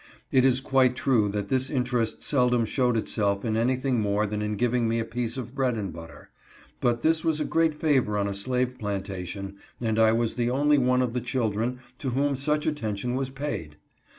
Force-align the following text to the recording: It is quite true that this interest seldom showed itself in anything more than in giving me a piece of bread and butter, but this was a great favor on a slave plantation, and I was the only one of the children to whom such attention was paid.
It 0.31 0.43
is 0.43 0.61
quite 0.61 0.95
true 0.95 1.29
that 1.29 1.49
this 1.49 1.69
interest 1.69 2.23
seldom 2.23 2.65
showed 2.65 2.97
itself 2.97 3.45
in 3.45 3.55
anything 3.55 3.99
more 4.01 4.25
than 4.25 4.41
in 4.41 4.55
giving 4.55 4.87
me 4.89 4.97
a 4.97 5.05
piece 5.05 5.37
of 5.37 5.53
bread 5.53 5.77
and 5.77 5.93
butter, 5.93 6.31
but 6.79 7.03
this 7.03 7.23
was 7.23 7.39
a 7.39 7.45
great 7.45 7.75
favor 7.75 8.17
on 8.17 8.27
a 8.27 8.33
slave 8.33 8.79
plantation, 8.79 9.57
and 9.79 9.99
I 9.99 10.11
was 10.11 10.33
the 10.33 10.49
only 10.49 10.79
one 10.79 11.03
of 11.03 11.13
the 11.13 11.21
children 11.21 11.81
to 11.99 12.09
whom 12.09 12.35
such 12.35 12.65
attention 12.65 13.13
was 13.13 13.29
paid. 13.29 13.75